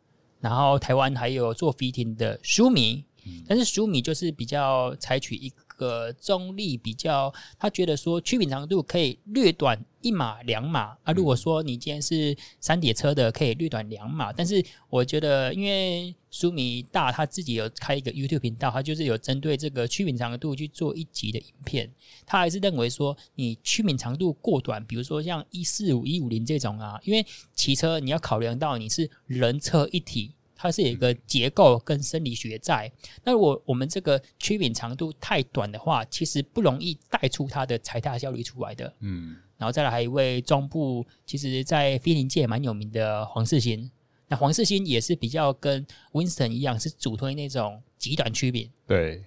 [0.40, 11.12] 然后台湾还有做 fitting 的舒米，嗯、但是舒米就是比较采取一个中立，比较他觉得说曲柄长度可以略短一码两码啊。
[11.12, 14.32] 如果说你今天是三铁车的，可以略短两码。
[14.32, 21.90] 但是我觉得，因为苏米大他自己有开一个 YouTube 频道，他就是有针对这个曲柄长度去做一集的影片。
[22.24, 30.32] 他还是认为说，你曲柄长度过短，比如说像一四五一五零这种啊，因为骑车你要考量到你是人车一体。
[30.56, 32.90] 它是有一个结构跟生理学在。
[33.22, 38.92] 那如果我们这个曲柄长度太短的话，其实不容易带出它的踩踏效率出来的。
[39.00, 43.90] 嗯，然后再来还有一位中部，其实在飞行界蛮有名的黄世新。
[44.28, 48.68] 那黄世新也是比较跟 Winston 一样，是主推那种极短曲柄。
[48.86, 49.22] 对，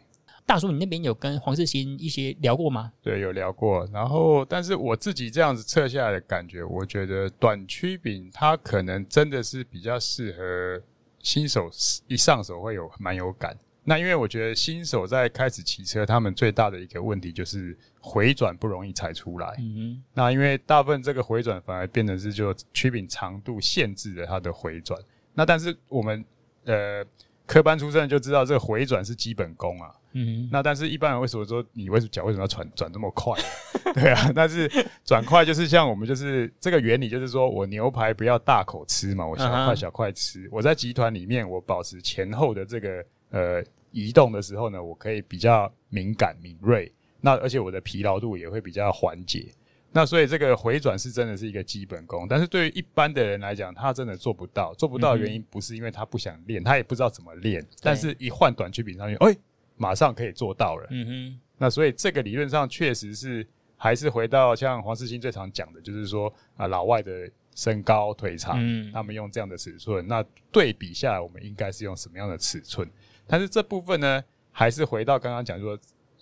[0.46, 2.92] 大叔，你那边有跟黄世新一些聊过吗？
[3.02, 3.88] 对，有聊过。
[3.94, 10.84] 然后，但是我自己这样子测下来的感觉，我觉得短曲柄它可能真的是比较适合。
[11.22, 11.70] 新手
[12.08, 19.56] 一上手会有蛮有感，那因为我觉得新手在开始骑车，他们最大的一个问题就是回转不容易踩出来。
[19.60, 25.00] 嗯，那因为大部分这个回转反而变成是就曲柄长度限制了它的回转。
[25.34, 26.24] 那但是我们
[26.66, 27.04] 呃
[27.50, 29.92] 科班出身就知道这个回转是基本功啊。
[30.12, 33.34] 嗯，那但是一般人为什么说你为什么脚为什么要转转这么快？
[33.96, 34.70] 对啊，但是
[35.04, 40.44] 转快就是像我们就是这个原理，就是说我牛排不要大口吃嘛，我小块小块吃。
[40.44, 40.50] Uh huh.
[40.52, 46.92] 我在集团里面，我保持前后的这个呃移动的时候呢，我可以比较敏感敏锐。
[47.20, 49.52] 那而且我的疲劳度也会比较缓解。
[49.92, 54.74] 那所以这个回转是真的是一个基本功，但是对于一般的人来讲，他真的做不到。
[54.76, 57.66] 做不到的原因不是因为他不想练，他也不知道怎么练。
[57.82, 59.36] 但是一换短曲柄上去，哎，
[59.78, 60.88] 马上可以做到了。
[60.92, 61.40] 嗯哼。
[61.58, 63.48] 那所以这个理论上确实是。
[63.82, 70.22] 还是回到像黄世新最常讲的，就是说啊，老外的身高腿长，嗯、他们用这样的尺寸，那
[70.52, 72.86] 对比下来，我们应该是用什么样的尺寸？
[73.26, 74.22] 但是这部分呢，
[74.52, 75.80] 还是回到刚刚讲说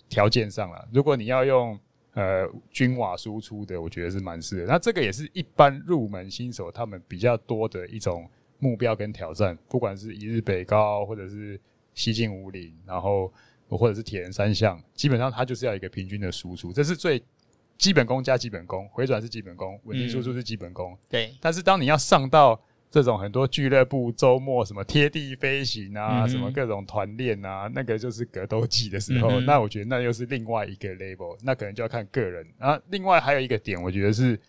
[0.08, 0.88] 条件上了。
[0.92, 1.76] 如果你要用
[2.14, 4.66] 呃均瓦输出的，我觉得是蛮适合。
[4.72, 11.60] 那这个也是一般入门新手他们比较多的一种目标跟挑战，不管是一日北高或者是
[11.94, 13.32] 西进武岭，然后
[13.68, 17.22] 或者是铁人三项，基本上它就是要一个平均的输出，这是最。
[17.76, 20.94] 基本功加基本功，回转是基本功，稳定输出是基本功。
[20.94, 21.34] 嗯、对。
[21.40, 32.46] 但是当你要上到这种很多俱乐部周末什么贴地飞行啊，嗯、什么各种团练啊，那个就是格斗技的时候，嗯、那我觉得那又是另外一个 label，那可能就要看个人。
[32.58, 34.40] 然后另外还有一个点，我觉得是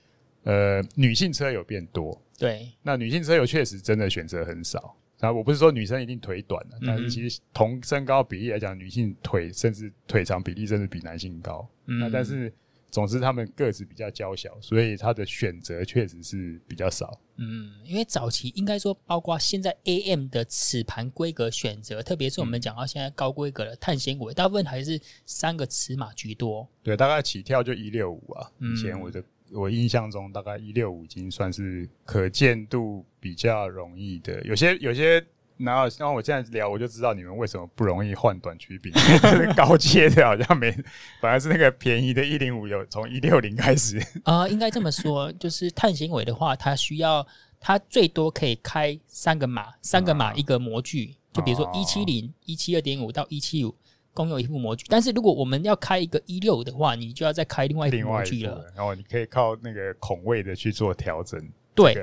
[0.43, 2.17] 呃女性车友变多。
[2.37, 2.71] 对。
[2.81, 4.95] 那女性车友确实真的选择很少。
[5.19, 11.69] 然后我不是说女生一定腿短的，嗯、哼但是其实同身高比例来讲，女性腿甚至腿长比例甚至比男性高。
[11.87, 11.99] 嗯。
[11.99, 12.51] 那但是。
[12.91, 17.19] 总之，他们个子比较娇小，所以他的选择确实是比较少。
[17.37, 26.67] 嗯，因为早期应该说，包括现在 AM 的齿盘规格选择，特别是我们讲到现在高规格的碳纤维，大部分还是三个尺码居多。
[26.83, 28.51] 对，大概起跳就一六五啊。
[28.59, 34.41] 以前我的我印象中，大概一六五已经算是可见度比较容易的。
[34.43, 35.25] 有些有些。
[35.59, 38.93] 然后，像我现在聊，我就知道你们为什么不容易换短曲柄，
[39.57, 40.71] 高阶的好像没，
[41.19, 43.99] 反而是那个便宜的一零五有从一六零开始。
[44.23, 47.27] 啊、 呃，应该这么说，就是碳纤维的话，它需要
[47.59, 53.75] 它最多可以开三个码，三个码一个模具，啊、就比如说一七零、一七二点五到一七五，
[54.13, 54.85] 共用一副模具。
[54.87, 58.65] 但是如果我们要开一个一六的话，你就要再开另外一副模具了。
[58.77, 61.37] 然后你可以靠那个孔位的去做调整。
[61.75, 61.93] 对。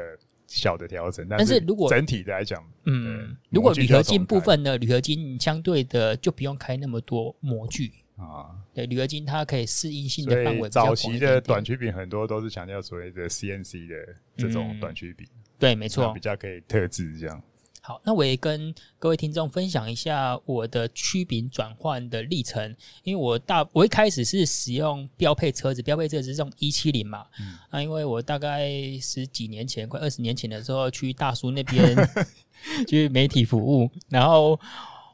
[0.46, 8.54] 小的调整，但是如果整体来讲，嗯，如果铝合金部分呢，铝合金相对的就不用开那么多模具啊。
[8.72, 10.88] 对，铝合金它可以适应性的范围比较广。
[10.88, 13.94] 早期的短曲柄很多都是强调所谓的 CNC 的
[14.36, 15.26] 这种短曲柄，
[15.58, 17.42] 对，没错，比较可以特制这样。
[17.86, 22.74] 好，那我也跟各位听众分享一下我的曲柄转换的历程。
[23.04, 27.24] 因为我大我一开始是使用标配车子，标配车子是这种一七零嘛。
[27.38, 27.56] 嗯。
[27.70, 28.68] 那因为我大概
[29.00, 31.96] 十几年前，快二十年前的时候，去大叔那边
[32.88, 34.58] 去媒体服务，然后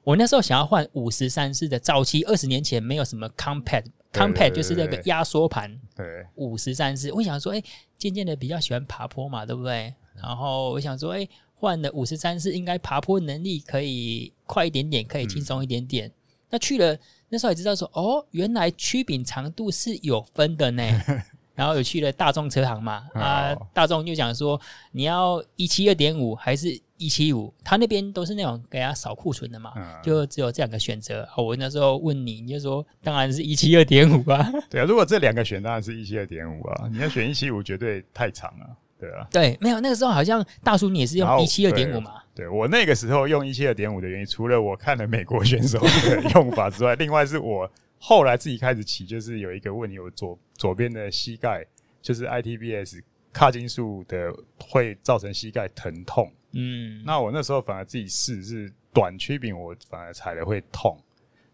[0.02, 1.78] 我那时候想要换五十三式的。
[1.78, 5.78] 早期二十年前没有什么 compact，compact 就是那个压缩盘。
[5.94, 6.26] 对。
[6.36, 7.64] 五十三式，我想说，哎、欸，
[7.98, 9.92] 渐渐的比较喜欢爬坡嘛，对不对？
[10.16, 11.30] 然后我想说，哎、欸。
[11.62, 16.08] 换了五十三是，应该爬坡能力可以快一点点，可以轻松一点点。
[16.08, 16.12] 嗯、
[16.50, 16.98] 那去了
[17.28, 20.82] 那时候也知道说，哦，原来曲柄长度是有分的呢。
[21.54, 29.72] 然后有去了大众车行嘛，啊，大众就讲说你要一七二点五还是一七五，他那边都是那种给他扫库存的嘛，
[30.02, 31.28] 就只有这两个选择。
[31.36, 34.50] 我那时候问你，你就说当然是一七二点五啊。
[34.68, 36.88] 对啊，如果这两个选，当然是一七二点五啊。
[36.90, 38.76] 你要选一七五，绝对太长了。
[39.02, 42.22] 对啊，对，没有那个时候好像大叔你也是用一七二点五嘛。
[42.32, 51.66] 对，我那个时候用一七二点五的原因，除了我看了美国选手的用法之外，另外是我后来自己开始骑，就是有一个问题，我左左边的膝盖
[52.00, 53.02] 就是 ITBS
[53.34, 56.32] 髂胫束的会造成膝盖疼痛。
[56.52, 60.96] 嗯，那我那时候反而自己试是短曲柄，我反而踩了会痛。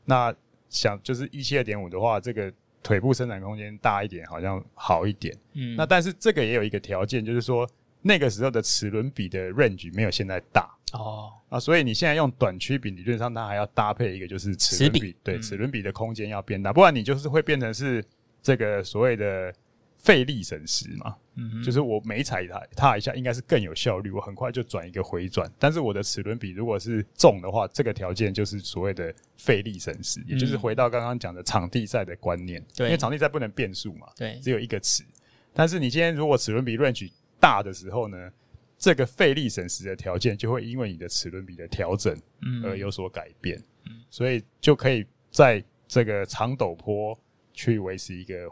[0.04, 0.34] 那
[0.68, 5.36] 想就是一七二点五的话，这个腿部伸展空间大一点，好像好一点。
[5.54, 7.68] 嗯，那但是这个也有一个条件，就是说。
[8.00, 18.02] 那个时候的齿轮比的 range 没有现在大哦啊，所以你现在用短曲柄，理论上它还要搭配一个就是齿轮比，比，对，齿轮比的空间要变大，不然你就是会变成是
[18.40, 19.52] 这个所谓的
[19.98, 21.16] 费力省时嘛。
[21.40, 25.48] 嗯，就是我每踩它踏一下，应该是更有效率，我很快就转一个回转。
[25.56, 32.60] 但是我的齿轮比如果是重的话，这个条件就是所谓的费力省时，也就是回到刚刚讲的场地赛的观念。
[32.74, 35.04] 对，因为场地赛不能变速嘛，对，只有一个齿。
[35.52, 37.08] 但是你今天如果齿轮比 range
[37.38, 38.30] 大的时候呢，
[38.76, 42.16] 这个费力省时的条件就会因为你的齿轮比的调整
[42.64, 43.62] 而有所改变，
[44.10, 47.16] 所以就可以在这个长陡坡
[47.52, 48.48] 去维持一个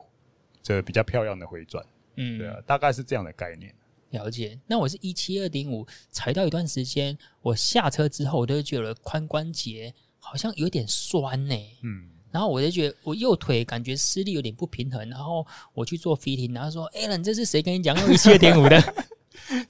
[0.66, 1.84] 这比较漂亮的回转，
[2.16, 3.72] 嗯，对啊，大概是这样的概念。
[4.10, 4.58] 了解。
[4.66, 12.08] 那我是一七二点五踩到一段时间，我下车之后我都觉得髋关节好像有点酸呢，欸，嗯。
[12.32, 18.82] 然后我就觉得我右腿感觉施力有点不平衡，然后我去做 fitting，然后说：“Alan，这是谁跟你讲用 一七二点五的？”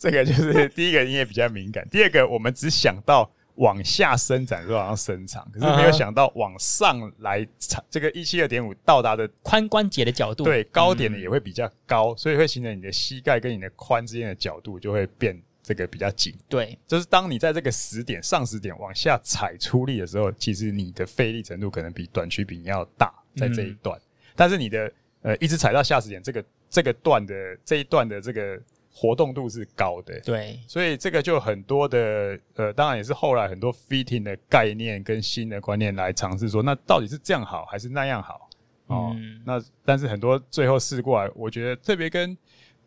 [0.01, 7.47] 这个就是第一个，你也比较敏感；第二个，我们只想到往下伸展，说好像伸长，可是没有想到往上来，
[7.91, 15.41] 这个一七二点五到达的髋关节的角度，对，高点呢也会比较高，嗯，所以会形成你的膝盖跟你的髋之间的角度就会变。
[15.69, 23.99] 这个比较紧，对，就是当你在这个死点上死点往下踩出力的时候，其实你的费力程度可能比短曲柄要大，在这一段。
[23.99, 24.93] 嗯、但是你的
[25.23, 28.57] 呃一直踩到下死点，这个这个段的这一段的这个
[28.99, 38.49] 活动度是高的，对，所以这个就很多的呃，当然也是后来很多 fitting 的概念跟新的观念来尝试说，那到底是这样好还是那样好？
[38.87, 42.37] 哦，嗯、那但是很多最后试过来，我觉得特别跟。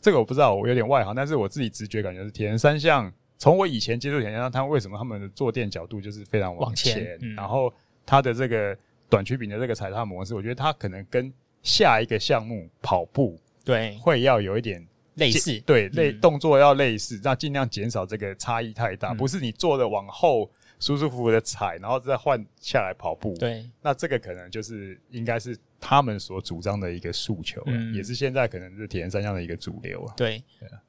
[0.01, 3.11] 这个我不知道，我有点外行，但是我自己直觉感觉是铁人三项。
[3.37, 7.73] 从我以前接触铁人三项，他们为什么他们的坐垫角度就是非常往前，往前嗯、然后
[8.05, 8.73] 他的这个
[9.09, 11.29] 短曲柄的这个踩踏模式，我觉得他可能跟
[11.63, 14.81] 下一个项目跑步对会要有一点
[15.19, 23.35] 类似，对类、嗯、动作要类似，那尽量减少这个差异太大，嗯、不是你坐的往后舒舒服服的踩，然后再换下来跑步。
[23.37, 25.55] 对，那这个可能就是应该是。
[25.79, 30.13] 他们所主张的一个诉求，嗯，也是现在可能是铁人三项的一个主流啊。
[30.17, 30.43] 对，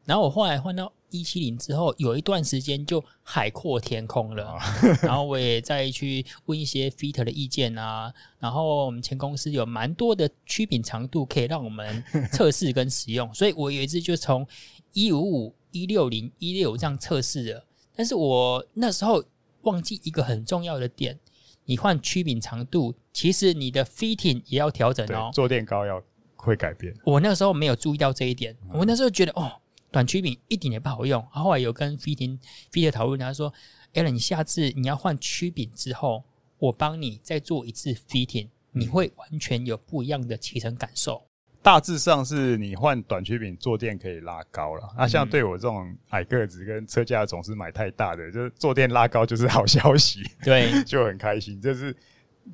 [0.05, 4.59] 然后我后来换到一七零之后，有一段时间就海阔天空了。
[5.03, 8.13] 然后我也再去问一些 fitter 的意见啊。
[8.39, 14.47] 然后我们前公司有蛮多的曲柄长度可以让我们测试跟使用， 所以我有一次就从
[14.93, 17.65] 一五五、一六零、一六五这样测试了。
[17.95, 19.23] 但是我那时候
[19.63, 21.19] 忘记一个很重要的点。
[21.71, 25.31] 你换曲柄长度，其实你的 fitting 也要调整哦。
[25.33, 26.03] 坐垫高要
[26.35, 26.93] 会改变。
[27.05, 29.53] 我那个时候没有注意到这一点，嗯、我那时候觉得哦，
[29.93, 31.25] 短曲柄一点也不好用。
[31.31, 32.37] 后，来有跟 fitting
[32.73, 33.55] fitter 讨论，他说
[33.95, 36.25] ：“Alan，你下次你要换曲柄之后，
[36.59, 41.23] 我帮你再做一次 fitting，你会完全有不一样的骑乘感受。”
[41.63, 51.61] 大致上是你换短曲柄坐垫可以拉高了，那、像对我这种矮个子跟车架总是买太大的，就是坐垫拉高就是好消息，对， 就很开心。
[51.61, 51.95] 就是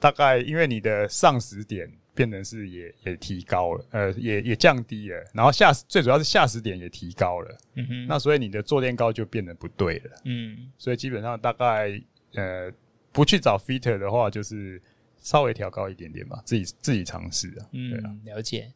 [0.01, 12.01] 大概因为你的上死点变成是也也提高了，呃，也也降低了，然后下最主要是下死点也提高了，嗯哼，那所以你的坐垫高就变得不对了，嗯，所以基本上大概
[12.35, 12.73] 呃
[13.13, 14.83] 不去找 fitter 的话，就是
[15.21, 18.69] 稍微调高一点点吧，自己自己尝试啊，嗯，对啊，了解。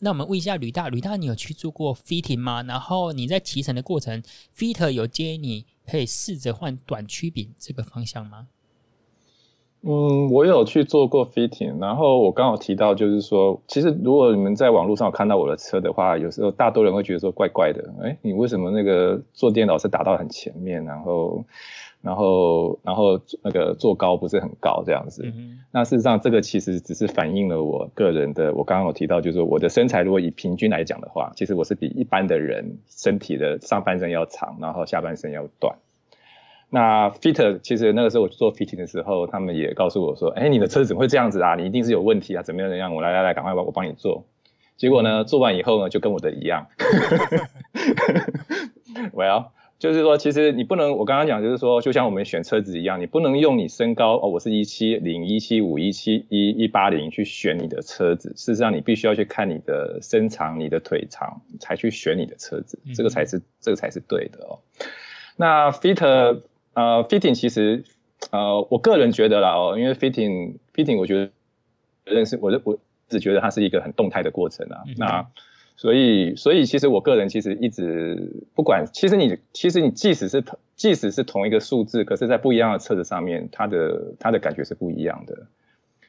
[0.00, 2.62] 那我们问一下吕大，吕大，你有去做过 fitting 吗？
[2.62, 4.22] 然后你在骑乘的过程
[4.56, 8.48] ，fitter 有建议你可以试着换短曲柄这个方向吗？
[9.82, 21.44] 嗯，我有去做过 fitting，然后我刚好提到，就是说，其实如果你们在网络上看到我的车的话，有时候大多人会觉得说怪怪的，哎，你为什么那个坐垫老是打到很前面，然后？
[22.06, 25.24] 然后，然后那个坐高不是很高这样子。
[25.26, 28.54] 嗯、那事实上，这个其实只是反映了我个人的。
[28.54, 35.76] 我刚刚有提到，就是我的身材，如果以平均来讲的话，其实我是比一般的人身体的上半身要长，然后下半身要短。
[36.70, 41.56] 那 fitter 其实那个时候我去做 fitting 的时候，他们也告诉我说：“哎，你的车子怎么会这样子啊？
[41.56, 42.42] 你一定是有问题啊？
[42.44, 42.94] 怎么样怎么样？
[42.94, 44.24] 我来来来，赶快我我帮你做。”
[44.78, 46.68] 结果呢，做完以后呢，就跟我的一样。
[49.12, 49.50] 我 要。
[49.78, 58.30] 就是说，其实你不能，我刚刚讲就是说，就像我们选车子一样，你不能用你身高哦，我是一七零、一七五、一七一、一八零去选你的车子。
[58.36, 64.60] 事实上，你必须要去看你的身长、你的腿长，才去选你的车子，这个才是这个才是对的哦。
[65.36, 66.40] 那 fit
[66.72, 67.84] 呃 fitting 其实
[68.30, 71.30] 呃，我个人觉得啦哦，因为 fitting fitting 我觉得
[72.04, 74.84] 认识我我只觉得它是一个很动态的过程啊。
[74.96, 75.26] 那
[75.78, 85.46] 所以，所以其实我个人其实一直不管，其实你其实你即使是同即使是同一个数字，可是在不一样的车子上面，它的它的感觉是不一样的。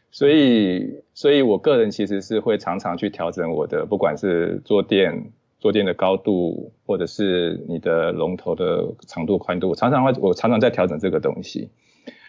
[0.10, 11.70] 所以，所以我个人其实是会常常去调整我的，不管是坐垫坐垫的高度，或者是你的龙头的长度宽度，常常会我常常在调整这个东西。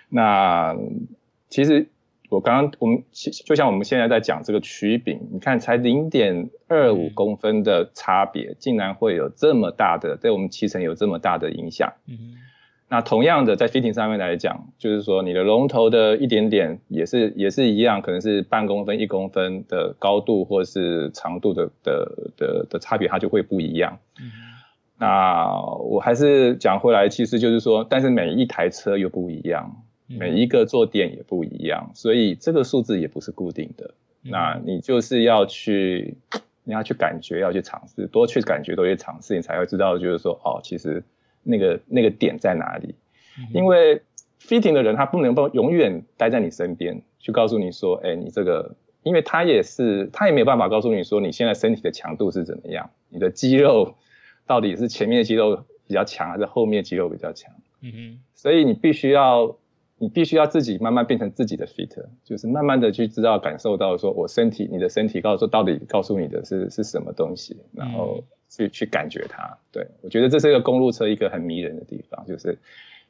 [0.09, 0.77] 那
[1.49, 1.87] 其实。
[2.29, 11.95] 我刚刚我们就像我们现在在讲这个曲柄，你看才零点二五公分的差别，竟然会有这么大的对我们骑乘有这么大的影响。
[12.07, 12.37] 嗯，
[12.91, 23.99] 那同样的在 fitting 上面来讲，就是说你的龙头的一点点也是也是一样，可能是半公分、一公分的高度或是长度的的的的差别，它就会不一样。
[24.21, 24.31] 嗯，
[24.99, 25.51] 那
[25.81, 29.83] 我还是讲回来，其实就是说，但是每一台车又不一样。
[30.09, 33.93] 每一个坐垫也不一样，所以这个数字也不是固定的。
[34.23, 36.17] 嗯、那你就是要去，
[36.65, 41.05] 你要去感觉，要去尝试，多去感觉，多去尝试，你才会知道，就是说，哦，其实
[41.43, 42.95] 那个那个点在哪里。
[43.39, 44.01] 嗯、因为
[44.41, 53.95] fitting 的人他不能够永远待在你身边，去告诉你说，哎，你这个，因为他也是，他也没有办法告诉你说，你现在身体的强度是怎么样，你的肌肉
[54.47, 57.53] 到底是前面的肌肉比较强，还是后面的肌肉比较强？
[57.83, 59.57] 嗯哼，所以你必须要。
[59.99, 69.59] 你必须要自己慢慢变成自己的 fit，就是慢慢的去知道感受到说，我身体，你的身体告诉说到底告诉你的是是什么东西，然后去去感觉它。
[69.73, 72.59] 对，我觉得这是一个公路车一个很迷人的地方，就是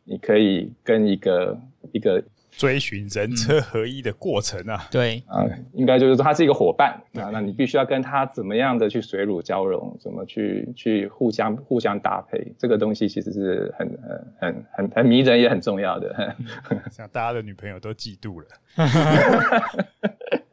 [0.04, 1.58] 你可以跟一个
[1.92, 2.24] 一个。
[2.58, 5.22] 追寻人车合一的过程啊，嗯、对。
[5.28, 16.34] 啊，应该就是说他是一个伙伴啊，那你必须要跟他怎么样的去水乳交融，怎么去去互相互相搭配，这个东西其实是很很很很很迷人也很重要的。
[16.90, 18.46] 像大家的女朋友都嫉妒了。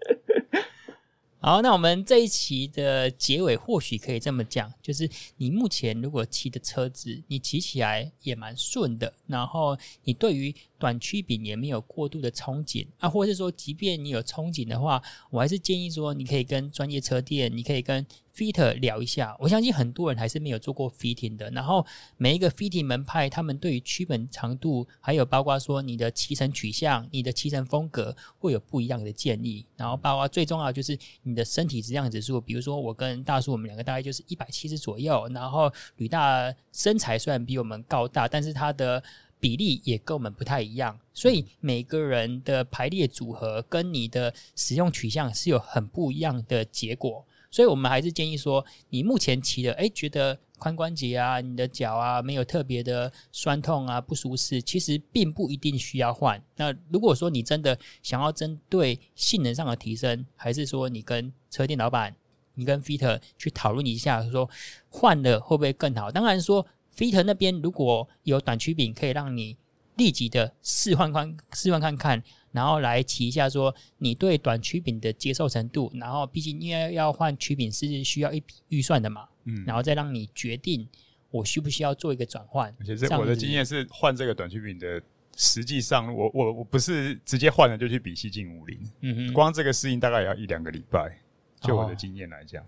[1.45, 18.03] 好，那我们这一期的结尾或许可以这么讲，就是你目前如果骑的车子，你骑起来也蛮顺的，然后你对于短曲柄也没有过度的憧憬啊，或者是说，即便你有憧憬的话，我还是建议说，你可以跟专业车店，你可以跟
[18.35, 21.49] fit 聊一下，我相信很多人还是没有做过 fitting 的。
[21.51, 21.85] 然后
[22.17, 29.65] 每一个 fitting 门派，他们对于曲柄长度，还有包括说你的骑乘取向、你的骑乘风格，会有不一样的建议。
[29.77, 35.27] 然后包括最重要就是你的身体质量指数，比如说我跟大叔，我们两个大概就是一百七十左右。
[35.29, 39.01] 然后吕大身材虽然比我们高大，但是他的
[39.39, 40.99] 比例也跟我们不太一样。
[41.13, 47.25] 所以每个人的排列组合跟你的使用取向是有很不一样的结果。
[47.55, 56.43] 所以我们还是建议说，你目前骑的，哎，觉得髋关节啊、你的脚啊没有特别的酸痛啊、不舒适，其实并不一定需要换。
[56.57, 62.13] 那如果说你真的想要针对性能上的提升，还是说你跟车店老板、
[62.55, 64.49] 你跟 fitter 去讨论一下，说
[64.89, 66.11] 换了会不会更好？
[66.11, 69.55] 当然说 Fit 那边如果有短曲柄可以让你
[69.97, 72.23] 立即的试换看试换看看。
[72.51, 80.87] 然后来提一下，说你对短曲柄的接受程度，然后毕竟因为要换曲柄是需要一笔预算的嘛，嗯，然后再让你决定
[81.31, 82.73] 我需不需要做一个转换。
[82.79, 85.01] 而且这我的经验是换这个短曲柄的，
[85.35, 91.19] 实际上我我我不是直接换了就去比西进五零，嗯哼，光这个适应大概也要一两个礼拜，
[91.59, 92.63] 就我的经验来讲。
[92.63, 92.67] 哦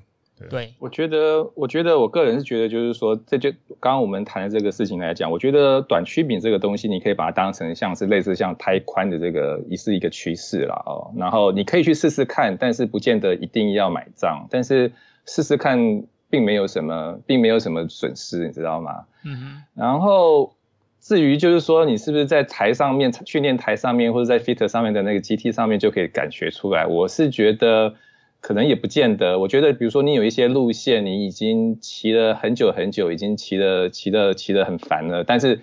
[0.50, 11.12] 对，我觉得，我觉得，我个人是觉得，就是说，这就刚刚我们谈的这个事情来讲，我觉得短曲柄这个东西，你可以把它当成像是类似像胎宽的这个，也是一个趋势了哦。
[11.18, 14.48] 然后你可以去试试看，但是不见得一定要买账。
[14.52, 14.92] 但是
[15.26, 19.06] 试试看，并没有什么，并没有什么损失，你知道吗？
[19.26, 19.64] 嗯哼。
[19.74, 20.54] 然后
[21.02, 26.86] 至于就是说，你是不是在台上面训练台上面，或者在 fitter 上面的那个 GT 上面就可以感觉出来？
[26.86, 27.96] 我是觉得。
[28.40, 35.60] 可能也不见得，我觉得，比如说你有一些路线，你已经骑了很久很久，已经骑了骑了骑了很烦了，但是，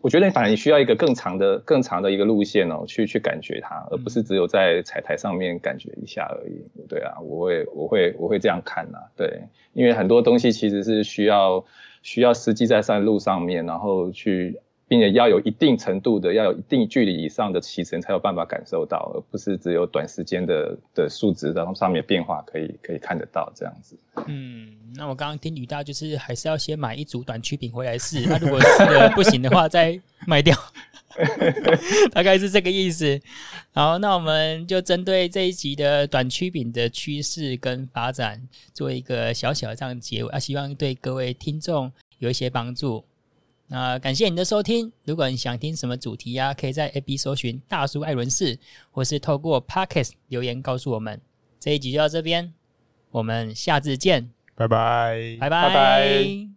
[0.00, 6.64] 我觉得反而你需要一个更长的、更长的一个路线哦，去去感觉它，而不是只有在彩台上面感觉一下而已。
[6.88, 9.42] 对啊，我会我会我会这样看呐，对，
[9.72, 11.64] 因为很多东西其实是需要
[12.02, 23.96] 需要实际在上路上面，然后去并且要有一定程度的，要有一定距离以上的期程才有办法感受到，而不是只有短时间的的数值，然后上面变化可以可以看得到这样子。
[24.26, 30.54] 嗯，那我刚刚听吕大就是还是要先买一组短曲柄回来试，那、 如果试的不行的话再卖掉，
[32.12, 33.18] 大概是这个意思。
[33.72, 38.40] 好，那我们就针对这一集的短曲柄的趋势跟发展
[38.72, 43.02] 做一个小小的这样结尾，啊，希望对各位听众有一些帮助。
[43.66, 44.92] 那感谢你的收听。
[45.04, 48.58] 如果你想听什么主题呀、啊，可以在 A B 搜寻大叔艾伦士，
[48.90, 51.20] 或是透过 Podcast 留言告诉我们。
[51.58, 52.52] 这一集就到这边，
[53.10, 55.68] 我们下次见，拜拜，拜拜。
[55.68, 56.53] 拜拜。